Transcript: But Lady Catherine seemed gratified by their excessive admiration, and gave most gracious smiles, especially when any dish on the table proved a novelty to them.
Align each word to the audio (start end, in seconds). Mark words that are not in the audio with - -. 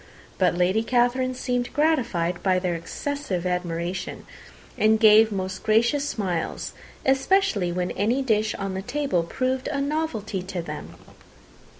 But 0.39 0.55
Lady 0.57 0.81
Catherine 0.81 1.35
seemed 1.35 1.71
gratified 1.73 2.41
by 2.41 2.57
their 2.57 2.73
excessive 2.73 3.45
admiration, 3.45 4.25
and 4.75 4.99
gave 4.99 5.31
most 5.31 5.61
gracious 5.61 6.09
smiles, 6.09 6.73
especially 7.05 7.71
when 7.71 7.91
any 7.91 8.23
dish 8.23 8.55
on 8.55 8.73
the 8.73 8.81
table 8.81 9.21
proved 9.21 9.67
a 9.67 9.79
novelty 9.79 10.41
to 10.41 10.63
them. 10.63 10.95